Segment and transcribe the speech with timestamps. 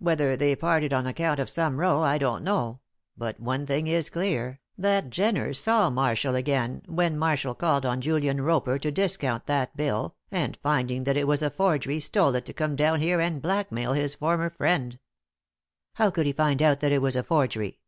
[0.00, 2.80] Whether they parted on account of come row, I don't know;
[3.16, 8.42] but one thing is clear, that Jenner saw Marshall again when Marshall called on Julian
[8.42, 12.52] Roper to discount that bill, and finding that it was a forgery stole it to
[12.52, 14.98] come down here and blackmail his former friend."
[15.94, 17.80] "How could he find out that it was a forgery?"